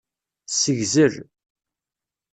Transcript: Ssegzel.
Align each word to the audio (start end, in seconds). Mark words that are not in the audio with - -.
Ssegzel. 0.51 1.15